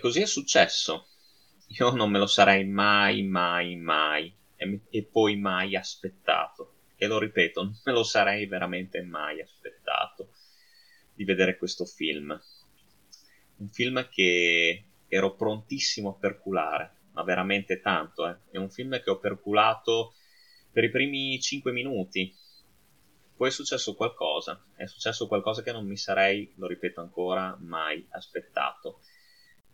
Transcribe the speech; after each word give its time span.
Così 0.00 0.22
è 0.22 0.26
successo. 0.26 1.08
Io 1.78 1.90
non 1.90 2.10
me 2.10 2.18
lo 2.18 2.26
sarei 2.26 2.64
mai, 2.64 3.22
mai, 3.22 3.76
mai 3.76 4.34
e, 4.56 4.80
e 4.90 5.04
poi 5.04 5.36
mai 5.36 5.76
aspettato. 5.76 6.74
E 6.96 7.06
lo 7.06 7.18
ripeto, 7.18 7.62
non 7.62 7.78
me 7.84 7.92
lo 7.92 8.02
sarei 8.02 8.46
veramente 8.46 9.02
mai 9.02 9.40
aspettato 9.40 10.32
di 11.14 11.24
vedere 11.24 11.56
questo 11.58 11.84
film. 11.84 12.38
Un 13.56 13.68
film 13.68 14.08
che 14.08 14.84
ero 15.06 15.34
prontissimo 15.34 16.10
a 16.10 16.18
perculare, 16.18 16.94
ma 17.12 17.22
veramente 17.22 17.80
tanto. 17.80 18.26
Eh. 18.26 18.36
È 18.52 18.56
un 18.56 18.70
film 18.70 19.02
che 19.02 19.10
ho 19.10 19.18
perculato 19.18 20.14
per 20.72 20.84
i 20.84 20.90
primi 20.90 21.38
5 21.38 21.72
minuti. 21.72 22.34
Poi 23.36 23.48
è 23.48 23.52
successo 23.52 23.94
qualcosa, 23.94 24.62
è 24.76 24.86
successo 24.86 25.26
qualcosa 25.26 25.62
che 25.62 25.72
non 25.72 25.86
mi 25.86 25.96
sarei, 25.96 26.52
lo 26.56 26.66
ripeto 26.66 27.00
ancora, 27.00 27.56
mai 27.60 28.06
aspettato. 28.10 29.00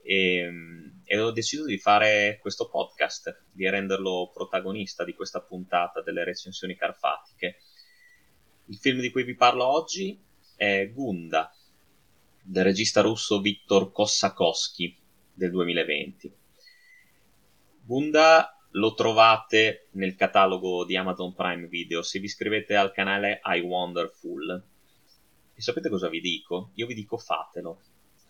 E, 0.06 0.36
ehm, 0.36 1.00
e 1.04 1.18
ho 1.18 1.30
deciso 1.32 1.64
di 1.64 1.78
fare 1.78 2.38
questo 2.40 2.68
podcast, 2.68 3.42
di 3.52 3.68
renderlo 3.68 4.30
protagonista 4.32 5.04
di 5.04 5.14
questa 5.14 5.40
puntata 5.40 6.00
delle 6.00 6.24
recensioni 6.24 6.76
carfatiche. 6.76 7.58
Il 8.66 8.76
film 8.76 9.00
di 9.00 9.10
cui 9.10 9.24
vi 9.24 9.34
parlo 9.34 9.64
oggi 9.64 10.18
è 10.56 10.90
Gunda, 10.92 11.52
del 12.42 12.64
regista 12.64 13.00
russo 13.02 13.40
Viktor 13.40 13.92
Kossakowski 13.92 14.96
del 15.32 15.50
2020. 15.50 16.34
Gunda 17.82 18.50
lo 18.70 18.94
trovate 18.94 19.88
nel 19.92 20.16
catalogo 20.16 20.84
di 20.84 20.96
Amazon 20.96 21.34
Prime 21.34 21.66
Video 21.68 22.02
se 22.02 22.18
vi 22.18 22.26
iscrivete 22.26 22.74
al 22.74 22.92
canale 22.92 23.40
I 23.44 23.60
Wonderful. 23.60 24.64
E 25.54 25.62
sapete 25.62 25.88
cosa 25.88 26.08
vi 26.08 26.20
dico? 26.20 26.72
Io 26.74 26.86
vi 26.86 26.94
dico 26.94 27.16
fatelo 27.16 27.80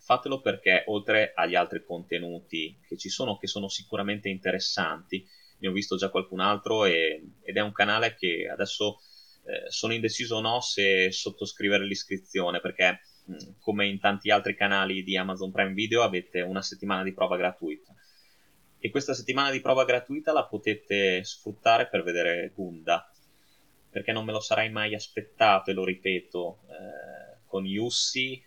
fatelo 0.07 0.41
perché 0.41 0.85
oltre 0.87 1.33
agli 1.35 1.57
altri 1.57 1.85
contenuti 1.85 2.79
che 2.87 2.97
ci 2.97 3.09
sono, 3.09 3.37
che 3.39 3.49
sono 3.49 3.67
sicuramente 3.67 4.29
interessanti, 4.29 5.27
ne 5.59 5.69
ho 5.69 5.73
visto 5.73 5.97
già 5.97 6.11
qualcun 6.11 6.39
altro 6.39 6.85
e, 6.85 7.23
ed 7.43 7.57
è 7.57 7.61
un 7.61 7.73
canale 7.73 8.15
che 8.15 8.49
adesso 8.49 9.01
eh, 9.45 9.69
sono 9.69 9.95
indeciso 9.95 10.37
o 10.37 10.41
no 10.41 10.61
se 10.61 11.11
sottoscrivere 11.11 11.85
l'iscrizione 11.85 12.61
perché 12.61 13.01
mm, 13.29 13.59
come 13.59 13.89
in 13.89 13.99
tanti 13.99 14.31
altri 14.31 14.55
canali 14.55 15.03
di 15.03 15.17
Amazon 15.17 15.51
Prime 15.51 15.73
Video 15.73 16.03
avete 16.03 16.41
una 16.41 16.63
settimana 16.63 17.03
di 17.03 17.13
prova 17.13 17.37
gratuita. 17.37 17.93
E 18.79 18.91
questa 18.91 19.13
settimana 19.13 19.51
di 19.51 19.61
prova 19.61 19.85
gratuita 19.85 20.33
la 20.33 20.47
potete 20.47 21.25
sfruttare 21.25 21.89
per 21.89 22.05
vedere 22.05 22.53
Gunda 22.55 23.11
perché 23.91 24.13
non 24.13 24.25
me 24.25 24.31
lo 24.31 24.41
sarei 24.41 24.71
mai 24.71 24.95
aspettato 24.95 25.71
e 25.71 25.75
lo 25.75 25.85
ripeto 25.85 26.59
eh, 26.69 27.39
con 27.47 27.67
Yussi 27.67 28.41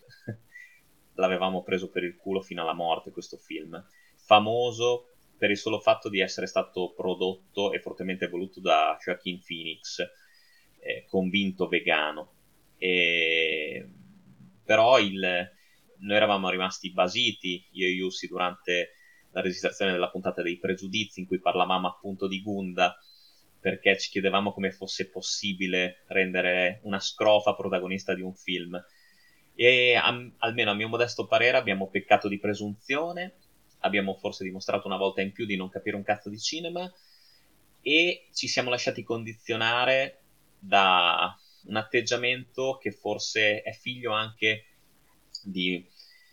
l'avevamo 1.20 1.62
preso 1.62 1.90
per 1.90 2.04
il 2.04 2.16
culo 2.16 2.42
fino 2.42 2.62
alla 2.62 2.74
morte 2.74 3.12
questo 3.12 3.38
film. 3.38 3.82
Famoso 4.16 5.10
per 5.38 5.52
il 5.52 5.58
solo 5.58 5.80
fatto 5.80 6.10
di 6.10 6.20
essere 6.20 6.48
stato 6.48 6.94
prodotto 6.96 7.72
e 7.72 7.80
fortemente 7.80 8.28
voluto 8.28 8.60
da 8.60 8.98
Joaquin 9.02 9.40
Phoenix, 9.46 10.00
eh, 10.80 11.06
convinto 11.08 11.68
vegano. 11.68 12.34
E... 12.78 13.88
Però 14.64 15.00
il... 15.00 15.20
noi 16.00 16.16
eravamo 16.16 16.50
rimasti 16.50 16.92
basiti, 16.92 17.68
io 17.72 17.88
e 17.88 17.92
Yussi, 17.92 18.28
durante 18.28 18.92
la 19.32 19.42
registrazione 19.42 19.92
della 19.92 20.10
puntata 20.10 20.42
dei 20.42 20.58
pregiudizi 20.58 21.20
in 21.20 21.28
cui 21.28 21.40
parlavamo 21.40 21.88
appunto 21.88 22.28
di 22.28 22.42
Gunda 22.42 22.98
perché 23.60 23.98
ci 23.98 24.10
chiedevamo 24.10 24.54
come 24.54 24.72
fosse 24.72 25.10
possibile 25.10 26.04
rendere 26.08 26.80
una 26.84 27.00
scrofa 27.00 27.54
protagonista 27.54 28.16
di 28.16 28.22
un 28.22 28.34
film 28.34 28.82
e 29.62 29.94
am- 29.94 30.36
almeno 30.38 30.72
a 30.72 30.74
mio 30.74 30.88
modesto 30.88 31.26
parere 31.28 31.58
abbiamo 31.58 31.90
peccato 31.90 32.30
di 32.30 32.40
presunzione, 32.40 33.34
abbiamo 33.80 34.14
forse 34.14 34.46
dimostrato 34.46 34.88
una 34.88 34.96
volta 34.96 35.20
in 35.20 35.34
più 35.34 35.46
di 35.46 35.58
non 35.58 35.68
capire 35.68 35.98
un 35.98 36.04
cazzo 36.04 36.30
di 36.30 36.40
cinema 36.40 36.90
e 37.82 38.30
ci 38.34 38.48
siamo 38.48 38.70
lasciati 38.70 39.04
condizionare 39.04 40.20
da 40.58 41.38
un 41.66 41.76
atteggiamento 41.76 42.78
che 42.82 42.92
forse 42.92 43.62
è 43.62 43.74
figlio 43.74 44.14
anche 44.14 44.68
di, 45.44 45.86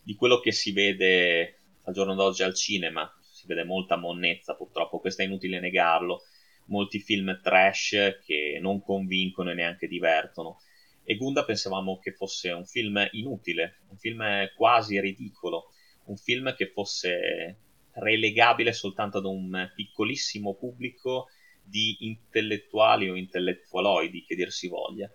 di 0.05 0.15
quello 0.15 0.39
che 0.39 0.53
si 0.53 0.71
vede 0.71 1.59
al 1.83 1.95
giorno 1.95 2.15
d'oggi 2.15 2.45
al 2.45 2.55
cinema. 2.55 3.13
Si 3.21 3.49
vede 3.49 3.65
molta 3.65 3.97
monnezza 3.97 4.55
purtroppo, 4.55 5.01
questo 5.01 5.23
è 5.23 5.25
inutile 5.25 5.59
negarlo. 5.59 6.23
Molti 6.67 7.01
film 7.01 7.41
trash 7.43 8.21
che 8.25 8.59
non 8.61 8.81
convincono 8.81 9.51
e 9.51 9.55
neanche 9.55 9.89
divertono 9.89 10.61
e 11.09 11.17
Gunda 11.17 11.45
pensavamo 11.45 12.01
che 12.01 12.13
fosse 12.13 12.51
un 12.51 12.67
film 12.67 13.09
inutile, 13.13 13.79
un 13.91 13.97
film 13.97 14.25
quasi 14.57 15.01
ridicolo, 15.01 15.71
un 16.07 16.17
film 16.17 16.53
che 16.57 16.67
fosse 16.73 17.59
relegabile 17.93 18.73
soltanto 18.73 19.19
ad 19.19 19.25
un 19.25 19.71
piccolissimo 19.73 20.57
pubblico 20.57 21.29
di 21.63 21.97
intellettuali 22.01 23.09
o 23.09 23.15
intellettualoidi, 23.15 24.25
che 24.25 24.35
dir 24.35 24.51
si 24.51 24.67
voglia. 24.67 25.09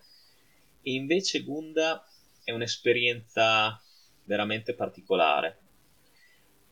E 0.82 0.94
invece 0.94 1.44
Gunda 1.44 2.08
è 2.42 2.52
un'esperienza 2.52 3.78
veramente 4.24 4.74
particolare. 4.74 5.60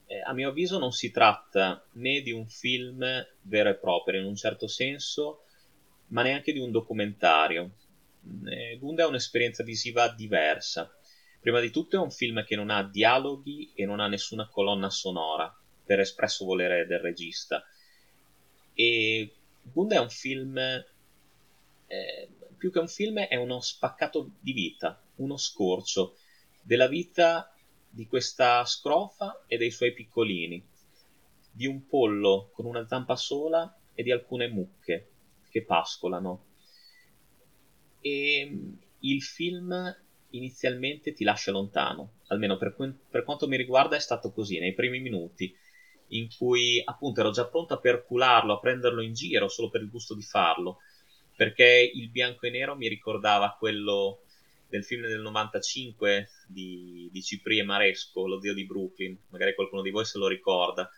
Eh, 0.06 0.22
a 0.22 0.32
mio 0.32 0.50
avviso 0.50 0.80
non 0.80 0.94
si 0.94 1.12
tratta 1.12 1.86
né 1.96 2.22
di 2.22 2.32
un 2.32 2.48
film 2.48 3.06
vero 3.42 3.70
e 3.70 3.76
proprio 3.76 4.22
in 4.22 4.26
un 4.26 4.36
certo 4.36 4.68
senso, 4.68 5.44
ma 6.08 6.24
neanche 6.24 6.54
di 6.54 6.60
un 6.60 6.72
documentario, 6.72 7.72
eh, 8.46 8.78
Gunda 8.80 9.04
è 9.04 9.08
un'esperienza 9.08 9.64
visiva 9.64 10.10
diversa. 10.10 10.94
Prima 11.40 11.60
di 11.60 11.70
tutto 11.70 11.96
è 11.96 12.00
un 12.00 12.12
film 12.12 12.44
che 12.44 12.56
non 12.56 12.70
ha 12.70 12.84
dialoghi 12.84 13.72
e 13.74 13.86
non 13.86 14.00
ha 14.00 14.08
nessuna 14.08 14.48
colonna 14.48 14.90
sonora, 14.90 15.54
per 15.86 16.00
espresso 16.00 16.46
volere 16.46 16.86
del 16.86 17.00
regista. 17.00 17.64
E 18.74 19.34
Gunda 19.62 19.96
è 19.96 20.00
un 20.00 20.10
film, 20.10 20.58
eh, 20.58 22.30
più 22.58 22.72
che 22.72 22.80
un 22.80 22.88
film, 22.88 23.20
è 23.20 23.36
uno 23.36 23.62
spaccato 23.62 24.32
di 24.40 24.52
vita, 24.52 25.02
uno 25.16 25.38
scorcio 25.38 26.18
della 26.62 26.88
vita 26.88 27.54
di 27.90 28.06
questa 28.06 28.64
scrofa 28.66 29.44
e 29.48 29.58
dei 29.58 29.72
suoi 29.72 29.94
piccolini, 29.94 30.64
di 31.52 31.66
un 31.66 31.88
pollo 31.88 32.50
con 32.54 32.66
una 32.66 32.86
zampa 32.86 33.16
sola 33.16 33.74
e 33.94 34.04
di 34.04 34.12
alcune 34.12 34.48
mucche 34.48 35.10
che 35.50 35.64
pascolano 35.64 36.49
e 38.02 38.60
il 39.00 39.22
film 39.22 39.98
inizialmente 40.32 41.14
ti 41.14 41.24
lascia 41.24 41.52
lontano, 41.52 42.20
almeno 42.28 42.58
per, 42.58 42.76
per, 43.10 43.24
quanto 43.24 43.48
mi 43.48 43.58
riguarda 43.58 43.96
è 43.96 44.00
stato 44.00 44.32
così 44.32 44.60
nei 44.60 44.74
primi 44.74 45.00
minuti, 45.00 45.56
in 46.10 46.28
cui 46.38 46.82
appunto 46.84 47.22
ero 47.22 47.32
già 47.32 47.48
pronto 47.48 47.74
a 47.74 47.80
percularlo, 47.80 48.54
a 48.54 48.60
prenderlo 48.60 49.02
in 49.02 49.14
giro 49.14 49.48
solo 49.48 49.70
per 49.70 49.82
il 49.82 49.90
gusto 49.90 50.16
di 50.16 50.22
farlo, 50.22 50.80
perché 51.36 51.92
il 51.94 52.10
bianco 52.10 52.46
e 52.46 52.50
nero 52.50 52.76
mi 52.76 52.88
ricordava 52.88 53.56
quello 53.58 54.24
del 54.68 54.84
film 54.84 55.08
del 55.08 55.22
95 55.22 56.30
di, 56.48 57.10
di 57.12 57.24
Cipri 57.24 57.58
e 57.58 57.64
Maresco, 57.64 58.28
Lo 58.28 58.40
Dio 58.40 58.54
di 58.54 58.66
Brooklyn, 58.66 59.18
magari 59.30 59.56
qualcuno 59.56 59.82
di 59.82 59.90
voi 59.90 60.06
se 60.06 60.20
lo 60.20 60.28
ricorda, 60.28 60.90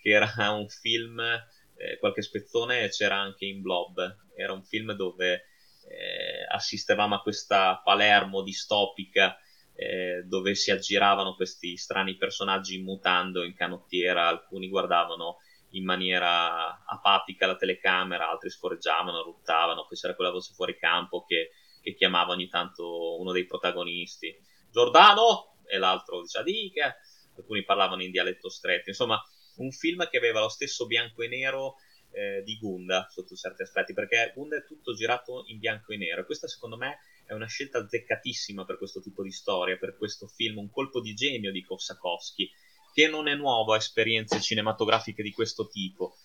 che 0.00 0.10
era 0.10 0.26
un 0.50 0.68
film, 0.68 1.20
eh, 1.20 1.98
qualche 1.98 2.22
spezzone 2.22 2.88
c'era 2.88 3.18
anche 3.18 3.44
in 3.44 3.62
Blob, 3.62 4.16
era 4.34 4.52
un 4.52 4.64
film 4.64 4.92
dove 4.94 5.44
eh, 5.88 6.46
assistevamo 6.48 7.14
a 7.14 7.22
questa 7.22 7.80
Palermo 7.82 8.42
distopica 8.42 9.36
eh, 9.74 10.22
dove 10.26 10.54
si 10.54 10.70
aggiravano 10.70 11.34
questi 11.34 11.76
strani 11.76 12.16
personaggi 12.16 12.82
mutando, 12.82 13.42
in 13.42 13.54
canottiera, 13.54 14.28
alcuni 14.28 14.68
guardavano 14.68 15.38
in 15.70 15.84
maniera 15.84 16.84
apatica 16.84 17.46
la 17.46 17.56
telecamera, 17.56 18.28
altri 18.28 18.50
scorreggiavano, 18.50 19.22
ruttavano, 19.22 19.86
poi 19.86 19.96
c'era 19.96 20.14
quella 20.14 20.30
voce 20.30 20.52
fuori 20.54 20.76
campo 20.78 21.24
che, 21.24 21.52
che 21.80 21.94
chiamava 21.94 22.32
ogni 22.32 22.48
tanto 22.48 23.18
uno 23.18 23.32
dei 23.32 23.46
protagonisti, 23.46 24.36
Giordano, 24.70 25.56
e 25.66 25.78
l'altro 25.78 26.20
diceva 26.20 26.44
Dica, 26.44 26.94
alcuni 27.36 27.64
parlavano 27.64 28.02
in 28.02 28.10
dialetto 28.10 28.50
stretto, 28.50 28.90
insomma 28.90 29.20
un 29.56 29.70
film 29.70 30.06
che 30.08 30.18
aveva 30.18 30.40
lo 30.40 30.48
stesso 30.48 30.86
bianco 30.86 31.22
e 31.22 31.28
nero 31.28 31.76
eh, 32.12 32.42
di 32.44 32.58
Gunda 32.58 33.06
sotto 33.10 33.34
certi 33.34 33.62
aspetti, 33.62 33.92
perché 33.92 34.32
Gunda 34.34 34.56
è 34.56 34.64
tutto 34.64 34.94
girato 34.94 35.44
in 35.46 35.58
bianco 35.58 35.92
e 35.92 35.96
nero. 35.96 36.22
E 36.22 36.24
questa 36.24 36.46
secondo 36.46 36.76
me 36.76 36.98
è 37.26 37.32
una 37.32 37.46
scelta 37.46 37.78
azzeccatissima 37.78 38.64
per 38.64 38.78
questo 38.78 39.00
tipo 39.00 39.22
di 39.22 39.30
storia, 39.30 39.76
per 39.76 39.96
questo 39.96 40.26
film, 40.26 40.58
un 40.58 40.70
colpo 40.70 41.00
di 41.00 41.14
genio 41.14 41.50
di 41.50 41.62
Kossakowski, 41.62 42.50
che 42.92 43.08
non 43.08 43.28
è 43.28 43.34
nuovo 43.34 43.72
a 43.72 43.76
esperienze 43.76 44.40
cinematografiche 44.40 45.22
di 45.22 45.32
questo 45.32 45.68
tipo. 45.68 46.16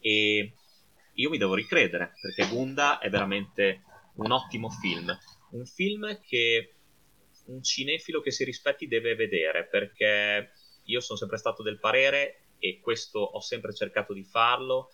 E 0.00 0.52
io 1.14 1.30
mi 1.30 1.38
devo 1.38 1.54
ricredere, 1.54 2.12
perché 2.20 2.46
Gunda 2.48 2.98
è 2.98 3.08
veramente 3.08 3.82
un 4.16 4.32
ottimo 4.32 4.68
film, 4.68 5.16
un 5.50 5.64
film 5.64 6.20
che 6.20 6.72
un 7.46 7.62
cinefilo 7.62 8.20
che 8.20 8.30
si 8.30 8.44
rispetti 8.44 8.88
deve 8.88 9.14
vedere, 9.14 9.66
perché 9.66 10.50
io 10.84 11.00
sono 11.00 11.18
sempre 11.18 11.38
stato 11.38 11.62
del 11.62 11.78
parere 11.78 12.40
e 12.58 12.80
questo 12.80 13.20
ho 13.20 13.40
sempre 13.40 13.74
cercato 13.74 14.12
di 14.12 14.24
farlo 14.24 14.90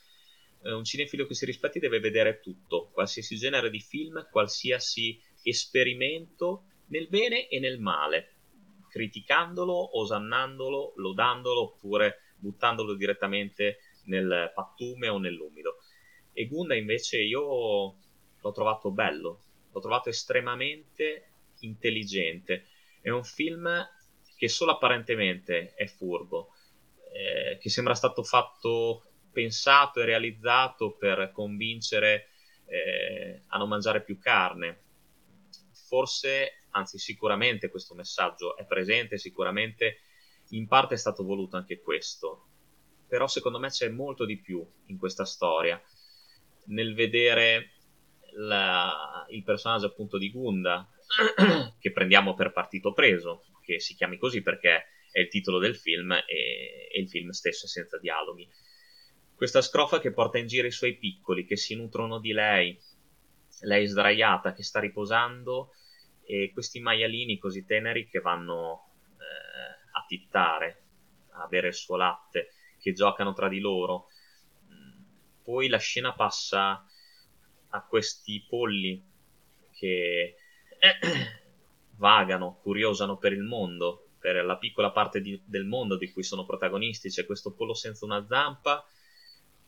un 0.65 0.85
cinefilo 0.85 1.27
che 1.27 1.35
si 1.35 1.45
rispetti 1.45 1.79
deve 1.79 2.01
vedere 2.01 2.41
tutto, 2.41 2.91
qualsiasi 2.93 3.37
genere 3.37 3.71
di 3.71 3.81
film, 3.81 4.29
qualsiasi 4.31 5.21
esperimento 5.43 6.65
nel 6.87 7.09
bene 7.09 7.49
e 7.49 7.59
nel 7.59 7.81
male, 7.81 8.35
criticandolo, 8.91 9.99
osannandolo, 9.99 10.93
lodandolo 10.97 11.63
oppure 11.63 12.35
buttandolo 12.37 12.95
direttamente 12.95 13.79
nel 14.05 14.53
pattume 14.55 15.09
o 15.09 15.19
nell'umido. 15.19 15.79
E 16.33 16.47
Gunda 16.47 16.75
invece 16.75 17.21
io 17.21 17.97
l'ho 18.41 18.53
trovato 18.53 18.91
bello, 18.91 19.43
l'ho 19.71 19.81
trovato 19.81 20.09
estremamente 20.09 21.31
intelligente. 21.61 22.67
È 23.01 23.11
un 23.11 23.25
film 23.25 23.71
che 24.37 24.49
solo 24.49 24.73
apparentemente 24.73 25.75
è 25.75 25.87
furbo, 25.87 26.55
eh, 27.13 27.59
che 27.59 27.71
sembra 27.71 27.95
stato 27.95 28.23
fatto, 28.23 29.12
pensato 29.33 30.01
e 30.01 30.05
realizzato 30.05 30.93
per 30.93 31.31
convincere 31.33 32.29
eh, 32.67 33.43
a 33.49 33.59
non 33.59 33.69
mangiare 33.69 34.03
più 34.03 34.19
carne. 34.19 34.81
Forse, 35.87 36.65
anzi 36.71 36.99
sicuramente 36.99 37.69
questo 37.69 37.95
messaggio 37.95 38.57
è 38.57 38.65
presente, 38.65 39.19
sicuramente 39.19 39.99
in 40.51 40.67
parte 40.67 40.95
è 40.95 40.99
stato 40.99 41.25
voluto 41.25 41.57
anche 41.57 41.81
questo, 41.81 42.47
però 43.09 43.27
secondo 43.27 43.59
me 43.59 43.69
c'è 43.69 43.89
molto 43.89 44.25
di 44.25 44.39
più 44.39 44.67
in 44.87 44.99
questa 44.99 45.25
storia, 45.25 45.83
nel 46.67 46.95
vedere 46.95 47.73
la, 48.35 49.27
il 49.31 49.43
personaggio 49.43 49.87
appunto 49.87 50.19
di 50.19 50.31
Gunda, 50.31 50.89
che 51.79 51.93
prendiamo 51.93 52.35
per 52.35 52.53
partito 52.53 52.93
preso, 52.93 53.45
che 53.63 53.81
si 53.81 53.95
chiami 53.95 54.17
così 54.17 54.43
perché 54.43 54.87
è 55.11 55.21
il 55.21 55.29
titolo 55.29 55.59
del 55.59 55.77
film 55.77 56.13
e, 56.13 56.89
e 56.91 57.01
il 57.01 57.09
film 57.09 57.31
stesso 57.31 57.67
è 57.67 57.69
senza 57.69 57.99
dialoghi. 57.99 58.49
Questa 59.35 59.61
scrofa 59.61 59.99
che 59.99 60.13
porta 60.13 60.39
in 60.39 60.47
giro 60.47 60.67
i 60.67 60.73
suoi 60.73 60.97
piccoli, 60.97 61.45
che 61.45 61.57
si 61.57 61.75
nutrono 61.75 62.21
di 62.21 62.33
lei, 62.33 62.79
lei 63.63 63.87
sdraiata, 63.87 64.53
che 64.53 64.63
sta 64.63 64.79
riposando, 64.79 65.73
e 66.25 66.51
questi 66.53 66.81
maialini 66.81 67.39
così 67.39 67.65
teneri 67.65 68.09
che 68.09 68.21
vanno 68.21 68.93
eh, 69.19 69.91
a 69.93 70.05
tittare, 70.07 70.83
a 71.33 71.47
bere 71.47 71.69
il 71.69 71.75
suo 71.75 71.97
latte, 71.97 72.51
che 72.81 72.93
giocano 72.93 73.33
tra 73.33 73.49
di 73.49 73.59
loro. 73.59 74.07
Poi 75.43 75.69
la 75.69 75.79
scena 75.79 76.15
passa 76.15 76.87
a 77.71 77.85
questi 77.85 78.45
polli 78.49 79.03
che 79.73 80.37
vagano, 81.97 82.59
curiosano 82.63 83.17
per 83.17 83.33
il 83.33 83.43
mondo, 83.43 84.11
per 84.19 84.45
la 84.45 84.57
piccola 84.57 84.93
parte 84.93 85.21
di, 85.21 85.41
del 85.45 85.65
mondo 85.65 85.97
di 85.97 86.13
cui 86.13 86.23
sono 86.23 86.45
protagonisti. 86.45 87.09
C'è 87.09 87.27
questo 87.27 87.53
pollo 87.53 87.75
senza 87.75 88.05
una 88.05 88.25
zampa 88.25 88.85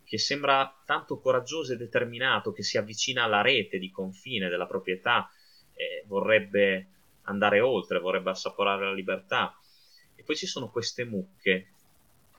che 0.04 0.18
sembra 0.18 0.82
tanto 0.84 1.18
coraggioso 1.18 1.72
e 1.72 1.76
determinato, 1.76 2.52
che 2.52 2.62
si 2.62 2.78
avvicina 2.78 3.24
alla 3.24 3.40
rete 3.40 3.78
di 3.78 3.90
confine 3.90 4.48
della 4.48 4.66
proprietà, 4.66 5.30
e 5.74 6.04
vorrebbe 6.06 6.88
andare 7.22 7.60
oltre, 7.60 7.98
vorrebbe 7.98 8.30
assaporare 8.30 8.84
la 8.84 8.92
libertà. 8.92 9.58
E 10.14 10.22
poi 10.22 10.36
ci 10.36 10.46
sono 10.46 10.70
queste 10.70 11.04
mucche 11.04 11.68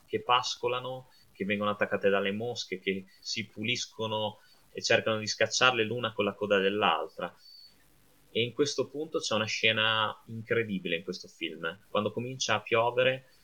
che 0.05 0.21
pascolano, 0.21 1.09
che 1.33 1.45
vengono 1.45 1.71
attaccate 1.71 2.09
dalle 2.09 2.31
mosche, 2.31 2.79
che 2.79 3.05
si 3.19 3.47
puliscono 3.47 4.39
e 4.71 4.81
cercano 4.81 5.17
di 5.17 5.27
scacciarle 5.27 5.83
l'una 5.83 6.13
con 6.13 6.25
la 6.25 6.33
coda 6.33 6.59
dell'altra. 6.59 7.33
E 8.31 8.41
in 8.41 8.53
questo 8.53 8.87
punto 8.87 9.19
c'è 9.19 9.33
una 9.33 9.45
scena 9.45 10.21
incredibile 10.27 10.97
in 10.97 11.03
questo 11.03 11.27
film. 11.27 11.79
Quando 11.89 12.11
comincia 12.11 12.55
a 12.55 12.61
piovere, 12.61 13.13
eh, 13.13 13.34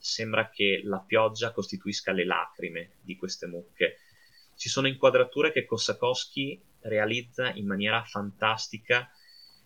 sembra 0.00 0.48
che 0.48 0.80
la 0.82 0.98
pioggia 0.98 1.52
costituisca 1.52 2.12
le 2.12 2.24
lacrime 2.24 2.92
di 3.02 3.16
queste 3.16 3.46
mucche. 3.46 3.98
Ci 4.56 4.68
sono 4.68 4.88
inquadrature 4.88 5.52
che 5.52 5.64
Kosakowski 5.64 6.60
realizza 6.80 7.52
in 7.52 7.66
maniera 7.66 8.02
fantastica 8.04 9.10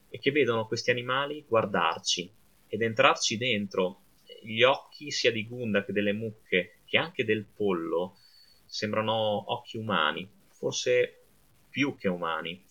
e 0.08 0.19
che 0.19 0.32
vedono 0.32 0.66
questi 0.66 0.90
animali 0.90 1.44
guardarci 1.48 2.31
ed 2.69 2.82
entrarci 2.82 3.36
dentro. 3.36 4.02
Gli 4.42 4.62
occhi 4.62 5.10
sia 5.10 5.31
di 5.31 5.46
Gunda 5.46 5.84
che 5.84 5.92
delle 5.92 6.12
mucche 6.12 6.81
che 6.84 6.98
anche 6.98 7.25
del 7.25 7.46
pollo 7.46 8.19
sembrano 8.66 9.52
occhi 9.52 9.76
umani, 9.76 10.28
forse 10.48 11.26
più 11.70 11.96
che 11.96 12.08
umani. 12.08 12.64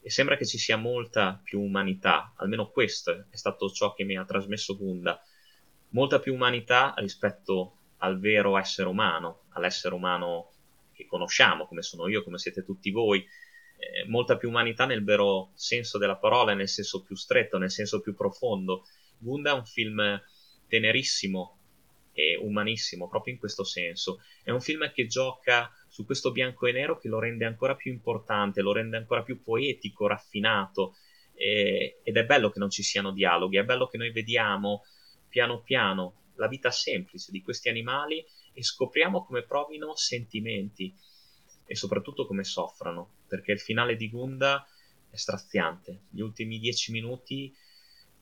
E 0.00 0.10
sembra 0.10 0.36
che 0.36 0.46
ci 0.46 0.58
sia 0.58 0.76
molta 0.76 1.40
più 1.42 1.60
umanità, 1.60 2.32
almeno 2.36 2.70
questo 2.70 3.26
è 3.30 3.36
stato 3.36 3.68
ciò 3.70 3.92
che 3.92 4.04
mi 4.04 4.16
ha 4.16 4.24
trasmesso 4.24 4.76
Gunda, 4.76 5.20
molta 5.90 6.18
più 6.18 6.34
umanità 6.34 6.94
rispetto 6.98 7.72
al 7.98 8.18
vero 8.18 8.58
essere 8.58 8.88
umano, 8.88 9.42
all'essere 9.50 9.94
umano 9.94 10.50
che 10.92 11.06
conosciamo, 11.06 11.66
come 11.66 11.82
sono 11.82 12.08
io, 12.08 12.22
come 12.22 12.38
siete 12.38 12.64
tutti 12.64 12.90
voi, 12.90 13.20
eh, 13.78 14.06
molta 14.08 14.36
più 14.36 14.48
umanità 14.48 14.86
nel 14.86 15.04
vero 15.04 15.50
senso 15.54 15.98
della 15.98 16.16
parola, 16.16 16.54
nel 16.54 16.68
senso 16.68 17.02
più 17.02 17.14
stretto, 17.14 17.58
nel 17.58 17.70
senso 17.70 18.00
più 18.00 18.14
profondo. 18.14 18.84
Gunda 19.18 19.50
è 19.50 19.54
un 19.54 19.64
film 19.64 20.20
tenerissimo, 20.68 21.56
e 22.16 22.34
umanissimo 22.40 23.08
proprio 23.08 23.34
in 23.34 23.38
questo 23.38 23.62
senso. 23.62 24.22
È 24.42 24.50
un 24.50 24.62
film 24.62 24.90
che 24.90 25.06
gioca 25.06 25.70
su 25.86 26.06
questo 26.06 26.32
bianco 26.32 26.66
e 26.66 26.72
nero 26.72 26.98
che 26.98 27.08
lo 27.08 27.18
rende 27.18 27.44
ancora 27.44 27.76
più 27.76 27.92
importante, 27.92 28.62
lo 28.62 28.72
rende 28.72 28.96
ancora 28.96 29.22
più 29.22 29.42
poetico, 29.42 30.06
raffinato. 30.06 30.96
E, 31.34 32.00
ed 32.02 32.16
è 32.16 32.24
bello 32.24 32.48
che 32.48 32.58
non 32.58 32.70
ci 32.70 32.82
siano 32.82 33.12
dialoghi, 33.12 33.58
è 33.58 33.64
bello 33.64 33.86
che 33.86 33.98
noi 33.98 34.10
vediamo 34.12 34.84
piano 35.28 35.60
piano 35.60 36.14
la 36.36 36.48
vita 36.48 36.70
semplice 36.70 37.30
di 37.30 37.42
questi 37.42 37.68
animali 37.68 38.24
e 38.52 38.62
scopriamo 38.62 39.24
come 39.24 39.42
provino 39.42 39.94
sentimenti 39.96 40.94
e 41.66 41.74
soprattutto 41.74 42.26
come 42.26 42.44
soffrano, 42.44 43.10
perché 43.26 43.52
il 43.52 43.60
finale 43.60 43.96
di 43.96 44.08
Gunda 44.08 44.66
è 45.10 45.16
straziante. 45.16 46.02
Gli 46.10 46.20
ultimi 46.20 46.58
dieci 46.58 46.92
minuti 46.92 47.54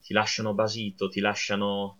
ti 0.01 0.13
lasciano 0.13 0.53
basito, 0.53 1.09
ti 1.09 1.19
lasciano 1.19 1.99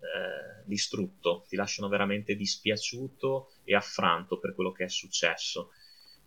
eh, 0.00 0.62
distrutto, 0.64 1.44
ti 1.48 1.56
lasciano 1.56 1.88
veramente 1.88 2.34
dispiaciuto 2.34 3.52
e 3.64 3.74
affranto 3.74 4.38
per 4.38 4.54
quello 4.54 4.72
che 4.72 4.84
è 4.84 4.88
successo. 4.88 5.72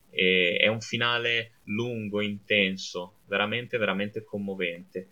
E 0.09 0.57
è 0.59 0.67
un 0.67 0.81
finale 0.81 1.59
lungo, 1.65 2.21
intenso, 2.21 3.19
veramente, 3.25 3.77
veramente 3.77 4.23
commovente. 4.23 5.09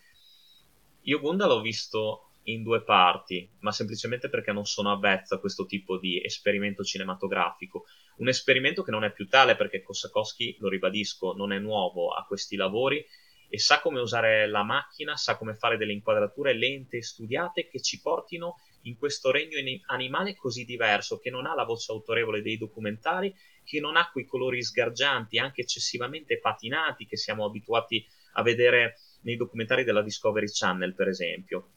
Io 1.01 1.19
Gunda 1.19 1.45
l'ho 1.45 1.61
visto 1.61 2.29
in 2.45 2.63
due 2.63 2.83
parti, 2.83 3.49
ma 3.59 3.71
semplicemente 3.71 4.29
perché 4.29 4.51
non 4.51 4.65
sono 4.65 4.91
avvezzo 4.91 5.35
a 5.35 5.39
questo 5.39 5.65
tipo 5.65 5.97
di 5.97 6.21
esperimento 6.23 6.83
cinematografico. 6.83 7.85
Un 8.17 8.27
esperimento 8.27 8.83
che 8.83 8.91
non 8.91 9.03
è 9.03 9.11
più 9.11 9.27
tale 9.27 9.55
perché 9.55 9.81
Kosakowski, 9.81 10.57
lo 10.59 10.69
ribadisco, 10.69 11.33
non 11.33 11.51
è 11.51 11.59
nuovo 11.59 12.09
a 12.09 12.25
questi 12.25 12.55
lavori 12.55 13.03
e 13.47 13.59
sa 13.59 13.79
come 13.79 13.99
usare 13.99 14.47
la 14.47 14.63
macchina, 14.63 15.15
sa 15.15 15.37
come 15.37 15.55
fare 15.55 15.77
delle 15.77 15.93
inquadrature 15.93 16.53
lente 16.53 16.97
e 16.97 17.03
studiate 17.03 17.67
che 17.67 17.81
ci 17.81 18.01
portino 18.01 18.57
in 18.83 18.97
questo 18.97 19.31
regno 19.31 19.57
animale 19.87 20.35
così 20.35 20.65
diverso, 20.65 21.17
che 21.17 21.29
non 21.29 21.45
ha 21.45 21.55
la 21.55 21.63
voce 21.63 21.91
autorevole 21.91 22.41
dei 22.41 22.57
documentari, 22.57 23.33
che 23.63 23.79
non 23.79 23.97
ha 23.97 24.09
quei 24.11 24.25
colori 24.25 24.61
sgargianti, 24.61 25.39
anche 25.39 25.61
eccessivamente 25.61 26.39
patinati, 26.39 27.07
che 27.07 27.17
siamo 27.17 27.45
abituati 27.45 28.05
a 28.33 28.43
vedere 28.43 28.99
nei 29.21 29.37
documentari 29.37 29.83
della 29.83 30.03
Discovery 30.03 30.47
Channel, 30.51 30.93
per 30.93 31.07
esempio. 31.07 31.69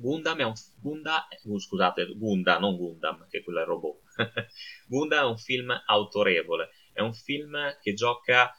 Gundam 0.00 0.38
è 0.38 0.44
un, 0.44 0.54
Gunda, 0.80 1.26
uh, 1.42 1.58
scusate, 1.58 2.14
Gunda, 2.14 2.58
non 2.58 2.76
Gundam, 2.76 3.26
che 3.28 3.42
quello 3.42 3.58
è 3.58 3.62
il 3.62 3.68
robot. 3.68 4.00
Gundam 4.86 5.24
è 5.24 5.28
un 5.28 5.38
film 5.38 5.82
autorevole, 5.86 6.70
è 6.92 7.00
un 7.00 7.12
film 7.12 7.76
che 7.82 7.94
gioca 7.94 8.56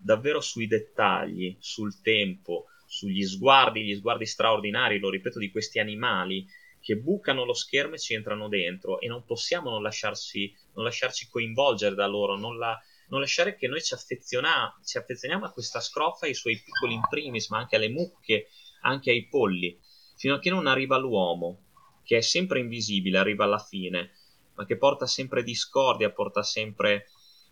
davvero 0.00 0.40
sui 0.40 0.66
dettagli, 0.66 1.54
sul 1.60 2.00
tempo, 2.00 2.66
sugli 2.86 3.22
sguardi, 3.26 3.84
gli 3.84 3.96
sguardi 3.96 4.24
straordinari, 4.24 4.98
lo 4.98 5.10
ripeto, 5.10 5.38
di 5.38 5.50
questi 5.50 5.78
animali 5.78 6.46
che 6.80 6.96
bucano 6.96 7.44
lo 7.44 7.52
schermo 7.52 7.96
e 7.96 7.98
ci 7.98 8.14
entrano 8.14 8.48
dentro 8.48 8.98
e 8.98 9.08
non 9.08 9.24
possiamo 9.24 9.68
non, 9.68 9.82
lasciarsi, 9.82 10.50
non 10.72 10.84
lasciarci 10.84 11.28
coinvolgere 11.28 11.94
da 11.94 12.06
loro, 12.06 12.34
non, 12.38 12.56
la, 12.56 12.80
non 13.08 13.20
lasciare 13.20 13.56
che 13.56 13.68
noi 13.68 13.82
ci, 13.82 13.94
ci 13.94 14.96
affezioniamo 14.96 15.44
a 15.44 15.52
questa 15.52 15.80
scrofa, 15.80 16.24
ai 16.24 16.34
suoi 16.34 16.56
piccoli 16.56 16.94
in 16.94 17.02
primis, 17.10 17.50
ma 17.50 17.58
anche 17.58 17.76
alle 17.76 17.90
mucche, 17.90 18.48
anche 18.82 19.10
ai 19.10 19.28
polli, 19.28 19.78
fino 20.18 20.34
a 20.34 20.38
che 20.40 20.50
non 20.50 20.66
arriva 20.66 20.98
l'uomo, 20.98 21.60
che 22.02 22.16
è 22.16 22.20
sempre 22.20 22.58
invisibile, 22.58 23.18
arriva 23.18 23.44
alla 23.44 23.60
fine, 23.60 24.10
ma 24.56 24.66
che 24.66 24.76
porta 24.76 25.06
sempre 25.06 25.44
discordia, 25.44 26.10
porta 26.10 26.42
sempre 26.42 27.06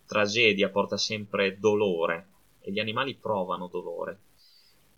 tragedia, 0.04 0.68
porta 0.68 0.96
sempre 0.96 1.58
dolore 1.61 2.28
e 2.61 2.73
gli 2.73 2.80
animali 2.80 3.14
provano 3.14 3.68
dolore. 3.68 4.18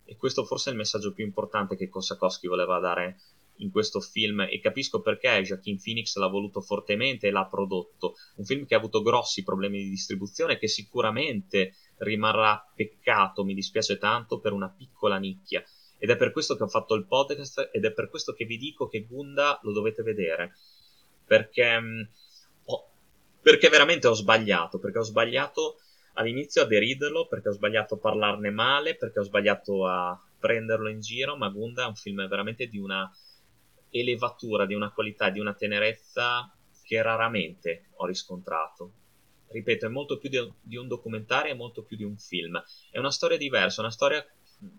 E 0.06 0.16
questo 0.16 0.44
forse 0.44 0.70
è 0.70 0.72
il 0.72 0.78
messaggio 0.78 1.12
più 1.12 1.24
importante 1.24 1.76
che 1.76 1.90
Kosakowski 1.90 2.46
voleva 2.46 2.78
dare 2.78 3.20
in 3.56 3.70
questo 3.70 4.00
film 4.00 4.40
e 4.40 4.60
capisco 4.60 5.02
perché 5.02 5.42
Joaquin 5.42 5.78
Phoenix 5.82 6.16
l'ha 6.16 6.28
voluto 6.28 6.62
fortemente 6.62 7.26
e 7.26 7.30
l'ha 7.30 7.44
prodotto. 7.44 8.14
Un 8.36 8.46
film 8.46 8.64
che 8.64 8.74
ha 8.74 8.78
avuto 8.78 9.02
grossi 9.02 9.42
problemi 9.42 9.82
di 9.82 9.90
distribuzione 9.90 10.56
che 10.56 10.68
sicuramente 10.68 11.74
rimarrà 11.98 12.66
peccato, 12.74 13.44
mi 13.44 13.52
dispiace 13.52 13.98
tanto, 13.98 14.40
per 14.40 14.52
una 14.52 14.70
piccola 14.70 15.18
nicchia. 15.18 15.62
Ed 15.98 16.10
è 16.10 16.16
per 16.16 16.30
questo 16.32 16.56
che 16.56 16.62
ho 16.62 16.68
fatto 16.68 16.94
il 16.94 17.06
podcast 17.06 17.70
ed 17.72 17.84
è 17.84 17.92
per 17.92 18.08
questo 18.08 18.32
che 18.32 18.44
vi 18.44 18.56
dico 18.56 18.88
che 18.88 19.04
Gunda 19.04 19.58
lo 19.62 19.72
dovete 19.72 20.02
vedere. 20.02 20.54
Perché, 21.26 21.80
oh, 22.64 22.88
perché 23.42 23.68
veramente 23.68 24.06
ho 24.06 24.14
sbagliato, 24.14 24.78
perché 24.78 24.98
ho 24.98 25.02
sbagliato 25.02 25.78
all'inizio 26.14 26.62
a 26.62 26.66
deriderlo 26.66 27.26
perché 27.26 27.48
ho 27.48 27.52
sbagliato 27.52 27.94
a 27.94 27.98
parlarne 27.98 28.50
male, 28.50 28.96
perché 28.96 29.20
ho 29.20 29.24
sbagliato 29.24 29.86
a 29.86 30.20
prenderlo 30.38 30.88
in 30.88 31.00
giro, 31.00 31.36
ma 31.36 31.48
Gunda 31.48 31.84
è 31.84 31.86
un 31.86 31.94
film 31.94 32.26
veramente 32.28 32.66
di 32.66 32.78
una 32.78 33.10
elevatura, 33.90 34.66
di 34.66 34.74
una 34.74 34.92
qualità, 34.92 35.30
di 35.30 35.40
una 35.40 35.54
tenerezza 35.54 36.52
che 36.82 37.02
raramente 37.02 37.88
ho 37.96 38.06
riscontrato. 38.06 38.92
Ripeto, 39.48 39.86
è 39.86 39.88
molto 39.88 40.18
più 40.18 40.28
di 40.28 40.76
un 40.76 40.88
documentario, 40.88 41.52
è 41.52 41.56
molto 41.56 41.82
più 41.82 41.96
di 41.96 42.04
un 42.04 42.18
film. 42.18 42.62
È 42.90 42.98
una 42.98 43.10
storia 43.10 43.38
diversa, 43.38 43.80
una 43.80 43.90
storia 43.90 44.24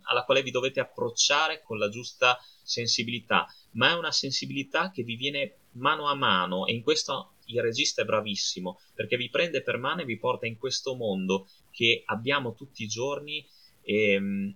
alla 0.04 0.24
quale 0.24 0.42
vi 0.42 0.52
dovete 0.52 0.80
approcciare 0.80 1.62
con 1.64 1.78
la 1.78 1.90
giusta 1.90 2.38
sensibilità, 2.64 3.48
ma 3.72 3.92
è 3.92 3.94
una 3.94 4.12
sensibilità 4.12 4.92
che 4.92 5.04
vi 5.04 5.16
viene 5.16 5.56
mano 5.74 6.08
a 6.08 6.16
mano 6.16 6.66
e 6.66 6.74
in 6.74 6.84
questo 6.84 7.34
il 7.46 7.62
regista 7.62 8.02
è 8.02 8.06
bravissimo 8.06 8.80
perché 8.94 9.18
vi 9.18 9.30
prende 9.30 9.62
per 9.62 9.78
mano 9.78 10.02
e 10.02 10.06
vi 10.06 10.18
porta 10.18 10.46
in 10.46 10.58
questo 10.58 10.96
mondo 10.96 11.48
che 11.72 12.04
abbiamo 12.06 12.54
tutti 12.54 12.84
i 12.84 12.88
giorni 12.88 13.46
e, 13.82 14.12
ehm, 14.12 14.56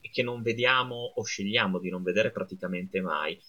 e 0.00 0.10
che 0.10 0.22
non 0.22 0.42
vediamo 0.42 1.12
o 1.14 1.22
scegliamo 1.22 1.78
di 1.78 1.90
non 1.90 2.02
vedere 2.02 2.30
praticamente 2.30 3.00
mai. 3.00 3.40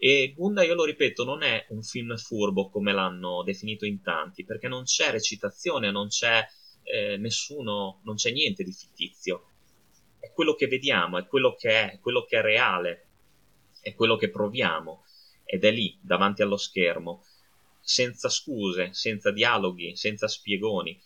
E 0.00 0.32
Gunda, 0.36 0.62
io 0.62 0.74
lo 0.74 0.84
ripeto, 0.84 1.24
non 1.24 1.42
è 1.42 1.66
un 1.70 1.82
film 1.82 2.16
furbo 2.16 2.68
come 2.68 2.92
l'hanno 2.92 3.42
definito 3.42 3.84
in 3.84 4.00
tanti, 4.00 4.44
perché 4.44 4.68
non 4.68 4.84
c'è 4.84 5.10
recitazione, 5.10 5.90
non 5.90 6.06
c'è 6.06 6.46
eh, 6.84 7.16
nessuno, 7.16 8.00
non 8.04 8.14
c'è 8.14 8.30
niente 8.30 8.62
di 8.62 8.72
fittizio. 8.72 9.47
È 10.18 10.30
quello 10.32 10.54
che 10.54 10.66
vediamo, 10.66 11.18
è 11.18 11.26
quello 11.26 11.54
che 11.54 11.70
è, 11.70 11.92
è 11.92 11.98
quello 12.00 12.24
che 12.24 12.38
è 12.38 12.42
reale, 12.42 13.06
è 13.80 13.94
quello 13.94 14.16
che 14.16 14.30
proviamo 14.30 15.04
ed 15.44 15.64
è 15.64 15.70
lì, 15.70 15.98
davanti 16.00 16.42
allo 16.42 16.56
schermo, 16.56 17.24
senza 17.80 18.28
scuse, 18.28 18.92
senza 18.92 19.30
dialoghi, 19.30 19.96
senza 19.96 20.28
spiegoni. 20.28 21.00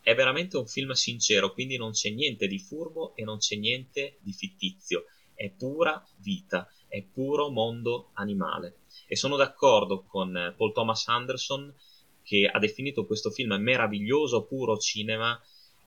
È 0.00 0.14
veramente 0.14 0.56
un 0.56 0.66
film 0.66 0.92
sincero, 0.92 1.52
quindi 1.52 1.76
non 1.76 1.92
c'è 1.92 2.10
niente 2.10 2.46
di 2.46 2.58
furbo 2.58 3.14
e 3.14 3.24
non 3.24 3.38
c'è 3.38 3.56
niente 3.56 4.16
di 4.20 4.32
fittizio. 4.32 5.04
È 5.34 5.50
pura 5.50 6.02
vita, 6.16 6.70
è 6.88 7.02
puro 7.02 7.50
mondo 7.50 8.10
animale. 8.14 8.78
E 9.06 9.16
sono 9.16 9.36
d'accordo 9.36 10.04
con 10.04 10.54
Paul 10.56 10.72
Thomas 10.72 11.06
Anderson 11.08 11.74
che 12.22 12.48
ha 12.50 12.58
definito 12.58 13.04
questo 13.04 13.30
film 13.30 13.54
meraviglioso, 13.56 14.44
puro 14.44 14.78
cinema 14.78 15.38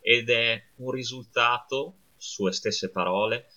ed 0.01 0.29
è 0.29 0.63
un 0.75 0.91
risultato, 0.91 1.95
sue 2.17 2.51
stesse 2.51 2.89
parole, 2.89 3.49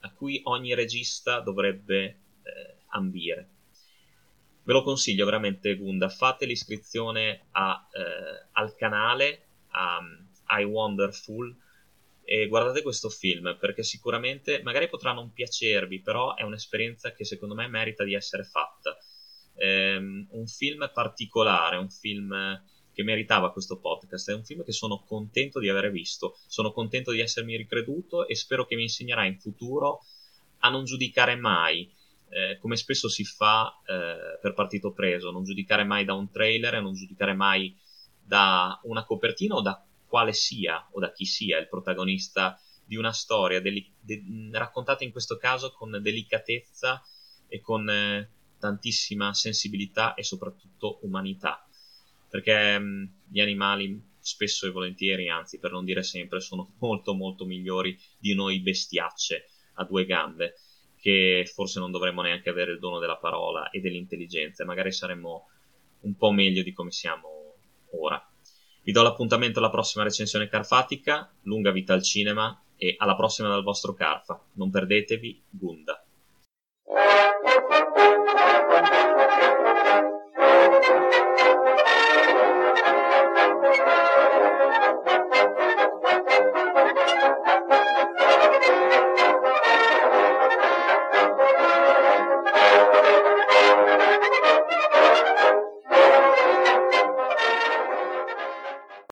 a 0.00 0.10
cui 0.12 0.40
ogni 0.44 0.74
regista 0.74 1.40
dovrebbe 1.40 2.04
eh, 2.04 2.76
ambire. 2.88 3.48
Ve 4.62 4.72
lo 4.72 4.82
consiglio 4.82 5.24
veramente 5.24 5.76
Gunda, 5.76 6.08
fate 6.08 6.46
l'iscrizione 6.46 7.46
a, 7.52 7.88
eh, 7.92 8.46
al 8.52 8.74
canale 8.76 9.46
a, 9.70 10.00
I 10.58 10.64
Wonderful 10.64 11.56
e 12.24 12.46
guardate 12.46 12.82
questo 12.82 13.08
film 13.08 13.56
perché 13.58 13.82
sicuramente 13.82 14.62
magari 14.62 14.88
potrà 14.88 15.12
non 15.12 15.32
piacervi, 15.32 16.00
però 16.00 16.34
è 16.34 16.42
un'esperienza 16.42 17.12
che 17.12 17.24
secondo 17.24 17.54
me 17.54 17.66
merita 17.68 18.04
di 18.04 18.14
essere 18.14 18.44
fatta. 18.44 18.96
È 19.54 19.96
un 19.96 20.46
film 20.46 20.90
particolare, 20.94 21.76
un 21.76 21.90
film 21.90 22.62
che 22.92 23.02
meritava 23.02 23.52
questo 23.52 23.78
podcast, 23.78 24.30
è 24.30 24.34
un 24.34 24.44
film 24.44 24.64
che 24.64 24.72
sono 24.72 25.04
contento 25.06 25.58
di 25.58 25.68
aver 25.68 25.90
visto, 25.90 26.38
sono 26.46 26.72
contento 26.72 27.12
di 27.12 27.20
essermi 27.20 27.56
ricreduto 27.56 28.26
e 28.26 28.34
spero 28.34 28.66
che 28.66 28.76
mi 28.76 28.82
insegnerà 28.82 29.24
in 29.24 29.38
futuro 29.38 30.00
a 30.58 30.68
non 30.68 30.84
giudicare 30.84 31.36
mai 31.36 31.90
eh, 32.30 32.58
come 32.58 32.76
spesso 32.76 33.08
si 33.08 33.24
fa 33.24 33.80
eh, 33.84 34.38
per 34.40 34.54
partito 34.54 34.92
preso, 34.92 35.30
non 35.30 35.44
giudicare 35.44 35.84
mai 35.84 36.04
da 36.04 36.14
un 36.14 36.30
trailer 36.30 36.80
non 36.80 36.94
giudicare 36.94 37.34
mai 37.34 37.76
da 38.22 38.78
una 38.84 39.04
copertina 39.04 39.56
o 39.56 39.60
da 39.60 39.84
quale 40.06 40.32
sia 40.32 40.88
o 40.92 41.00
da 41.00 41.12
chi 41.12 41.24
sia 41.24 41.58
il 41.58 41.68
protagonista 41.68 42.58
di 42.84 42.96
una 42.96 43.12
storia 43.12 43.60
deli- 43.60 43.92
de- 44.00 44.22
raccontata 44.52 45.04
in 45.04 45.10
questo 45.10 45.36
caso 45.36 45.72
con 45.72 45.98
delicatezza 46.00 47.02
e 47.48 47.60
con 47.60 47.88
eh, 47.88 48.30
tantissima 48.58 49.34
sensibilità 49.34 50.14
e 50.14 50.22
soprattutto 50.22 50.98
umanità 51.02 51.64
perché 52.30 52.78
mm, 52.78 53.04
gli 53.28 53.40
animali 53.40 54.08
spesso 54.20 54.66
e 54.66 54.70
volentieri 54.70 55.28
anzi 55.28 55.58
per 55.58 55.72
non 55.72 55.84
dire 55.84 56.02
sempre 56.02 56.40
sono 56.40 56.74
molto 56.80 57.14
molto 57.14 57.44
migliori 57.44 57.98
di 58.18 58.34
noi 58.34 58.60
bestiacce 58.60 59.46
a 59.74 59.84
due 59.84 60.06
gambe 60.06 60.54
che 61.00 61.50
forse 61.52 61.80
non 61.80 61.90
dovremmo 61.90 62.22
neanche 62.22 62.50
avere 62.50 62.72
il 62.72 62.78
dono 62.78 62.98
della 62.98 63.16
parola 63.16 63.70
e 63.70 63.80
dell'intelligenza, 63.80 64.66
magari 64.66 64.92
saremmo 64.92 65.48
un 66.00 66.14
po' 66.14 66.30
meglio 66.30 66.62
di 66.62 66.72
come 66.72 66.90
siamo 66.90 67.54
ora. 67.92 68.22
Vi 68.82 68.92
do 68.92 69.02
l'appuntamento 69.02 69.58
alla 69.58 69.70
prossima 69.70 70.04
recensione 70.04 70.48
carfatica, 70.48 71.32
lunga 71.42 71.70
vita 71.70 71.94
al 71.94 72.02
cinema 72.02 72.62
e 72.76 72.94
alla 72.98 73.16
prossima 73.16 73.48
dal 73.48 73.62
vostro 73.62 73.94
Carfa. 73.94 74.42
Non 74.54 74.70
perdetevi 74.70 75.42
Gunda. 75.48 76.04